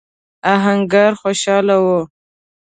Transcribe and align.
آهنګر 0.53 1.11
خوشاله 1.21 1.77
و. 1.83 1.85